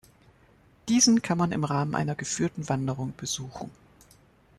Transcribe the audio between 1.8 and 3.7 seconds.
einer geführten Wanderung besuchen.